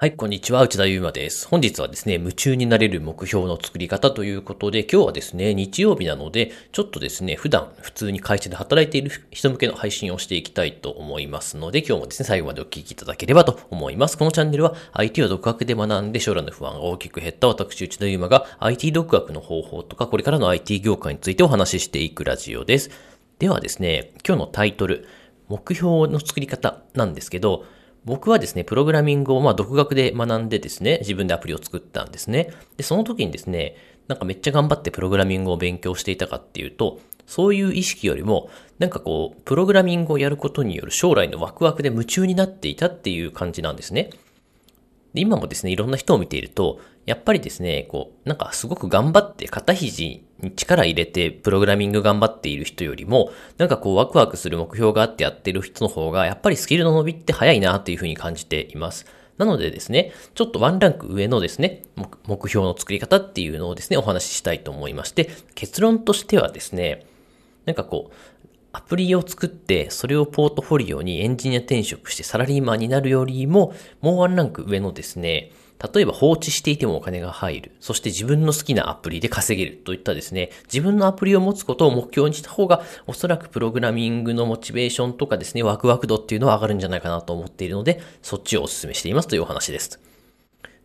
[0.00, 0.62] はい、こんにちは。
[0.62, 1.48] 内田祐馬です。
[1.48, 14.16] 本日はですね、夢中になれる目標の作り方ということで、今日はですね、日曜日なので、ちょっとですね、普段普通に会社で働いている人向けの配信をしていきたいと思いますので、今日もですね、最後までお聞きいただければと思います。
[14.16, 22.90] このチャンネルは IT を独学で学んで将来の不安が大きく減った私、内田祐馬が IT 独学の方法とか、これからの IT 業界についてお話ししていくラジオです。
[23.40, 25.08] ではですね、今日のタイトル、
[25.48, 27.64] 目標の作り方なんですけど、
[28.04, 32.52] 僕はですね、プログラミングをまあ独学で学んでですね、自分でアプリを作ったんですね。
[32.76, 44.10] で、その時にですね、なんかめっちゃ頑張ってプログラミングを勉強していたかっていうと、そういう意識よりも、なんかこう、プログラミングをやることによる将来のワクワクで夢中になっていたっていう感じなんですね。
[45.12, 59.06] で今もですね、いろんな人を見ていると、やっぱりですね、こう、なんかすごく頑張って肩肘に力入れてプログラミング頑張っている人よりも、なんかこうワクワクする目標があってやってる人の方が、やっぱりスキルの伸びって早いなっていうふうに感じています。
[59.38, 61.84] なのでですね、ちょっとワンランク上のですね、
[62.26, 67.06] 目標の作り方っていうのをですね、お話ししたいと思いまして、結論としてはですね、
[67.64, 73.72] なんかこう、アプリを作って、それをポートフォリオにエンジニア転職してサラリーマンになるよりも、
[74.02, 75.52] もうワンランク上のですね、
[75.94, 77.72] 例えば放置していてもお金が入る。
[77.80, 90.07] そして自分の好きなアプリで稼げるといったですね、自分のアプリを持つことを目標にした方が、おそらくプログラミングのモチベーションとかですね、ワクワク度っていうのは上がるんじゃないかなと思っているので、そっちをお勧めしていますというお話です。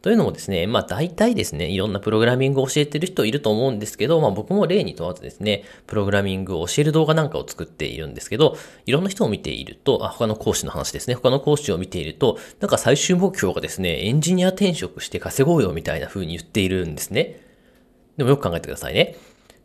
[0.04, 17.40] というのもですね、まあ大体ですね、いろんなプログラミングを教えてる人いると思うんですけど、まあ僕も例に問わずですね、プログラミングを教える動画なんかを作っているんですけど、いろんな人を見ていると、あ、他の講師の話ですね、他の講師を見ていると、なんか最終目標がですね、エンジニア転職して稼ごうよみたいな風に言っているんですね。
[18.18, 19.16] でもよく考えてくださいね。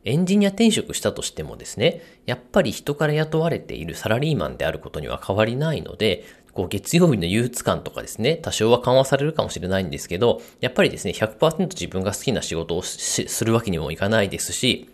[0.05, 6.25] エンジニア転職したとしてもですね、やっぱり人から雇われているサラリーマンであることには変わりないので、
[6.59, 14.91] こう月曜日の憂鬱感とかですね、多少は緩和されるかもしれないんですけど、やっぱりですね、100%自分が好きな仕事をするわけにもいかないですし、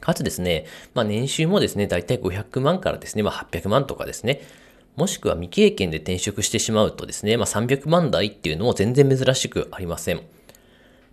[0.00, 4.42] かつですね、まあ年収もですね、だいたい500万からですね、まあ800万とかですね、
[4.96, 10.20] もしくは未経験で転職してしまうとですね、まあ300万台っていうのも全然珍しくありません。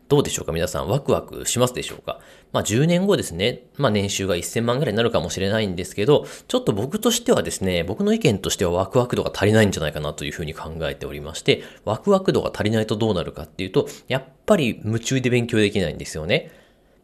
[0.07, 0.53] どうでしょうか？
[0.53, 2.19] 皆さんワクワクしますでしょうか？
[2.53, 16.51] まあ10年後ですね、まあ年収が1000万ぐらいになるかもしれないんですけど、ちょっと僕としてはですね、僕の意見としてはワクワク度が足りないんじゃないかなというふうに考えておりまして、ワクワク度が足りないとどうなるかっていうと、やっぱり夢中で勉強できないんですよね。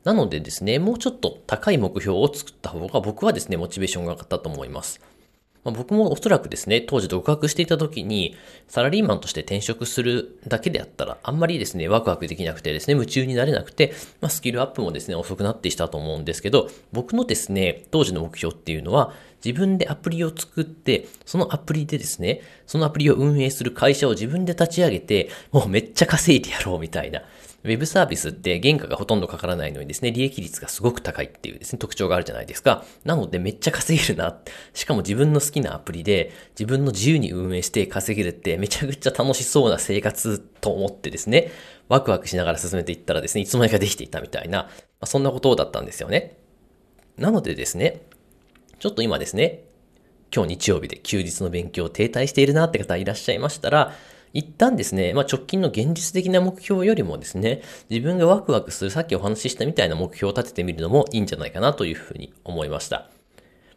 [0.06, 5.02] なのでですね、もうちょっと高い目標を作った方が僕はですね、モチベーションが上がったと思います。
[5.63, 8.35] まあ、僕もおそらくですね、当時独学していた時に、
[8.68, 19.13] サラリーマンとして転職するだけであったら、あんまりですね、ワクワクできなくてですね、夢中になれなくて、まあ、スキルアップもですね、遅くなってきたと思うんですけど、僕のですね、当時の目標っていうのは、
[19.44, 27.23] 自分でアプリを作って、そのアプリでですね、そのアプリを運営する会社を自分で立ち上げて、もうめっちゃ稼いでやろうみたいな。
[27.63, 32.84] ウェブサービスって原価がほとんどかからないのにですね、利益率がすごく高いっていうですね、特徴があるじゃないですか。
[33.06, 34.38] なのでめっちゃ稼げるな。
[34.73, 41.52] しかも自分の好きなアプリで自分の自由に運営して稼げるってめちゃくちゃ楽しそうな生活と思ってですね、
[41.88, 44.69] ワクワクしながら進めていったらですね、いつの間にかできていたみたいな、ま
[45.02, 46.38] あ、そんなことだったんですよね。
[47.18, 48.02] なのでですね、
[48.80, 49.64] ちょっと今ですね、
[50.36, 53.94] 今日日曜日で休日の勉強を停滞しているなって方いらっしゃいましたら、
[54.34, 63.09] 一旦ですね、まあ、直近の現実的な目標よりもですね、自分がワクワクするさっきお話ししたみたいな目標を立ててみるのもいいんじゃないかなというふうに思いました。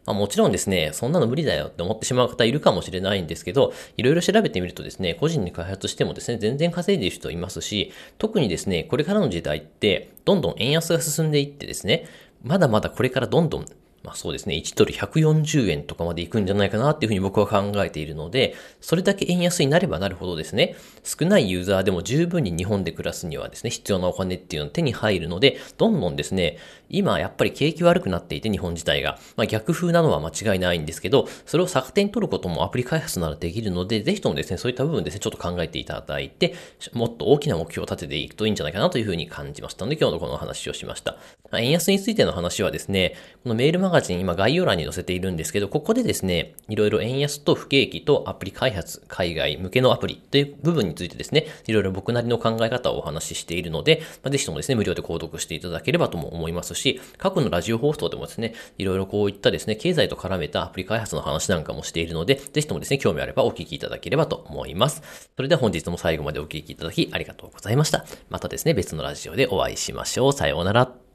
[0.07, 12.05] まあ、もちろんですね、そんなの無理だよって思ってしまう方いるかもしれないんですけど、いろいろ調べてみるとですね、個人に開発してもですね、全然稼いでいる人いますし、特にですね、これからの時代って、どんどん円安が進んでいってですね、
[12.41, 13.65] まだまだこれからどんどん
[14.07, 26.57] まあそうですね、1ドル140円とかまで行くんじゃないかなっていうふうに僕は考えているので、それだけ円安になればなるほどですね、少ないユーザーでも十分に日本で暮らすにはですね、必要なお金っていうのは手に入るので、どんどんですね、
[26.89, 36.55] 今やっぱり景気悪くなっていて日本自体が、まあ逆風なのは間違いないんですけど、それを逆手に取ることもアプリ開発ならできるので、ぜひともですね、そういった部分ですね、ちょっと考えていただいて、
[36.93, 41.17] もっと大きな目標を立てていくといいんじゃないかなというふうに感じましたので、今日のこの話をしました。
[41.53, 65.29] 円安についての話はですね、このメールマガジン今概要欄に載せているんですけど、ここでですね、いろいろ円安と不景気とアプリ開発、海外向けのアプリという部分についてですね、いろいろ僕なりの考え方をお話ししているので、まあ、ぜひともですね、無料で購読していただければとも思いますし、過去のラジオ放送でもですね、いろいろこういったですね、経済と絡めたアプリ開発の話なんかもしているので、ぜひともですね、興味あればお聞きいただければと思います。
[65.35, 68.05] それでは本日も最後までお聞きいただきありがとうございました。
[68.29, 70.33] またですね、別のラジオでお会いしましょう。
[70.33, 71.06] さようなら。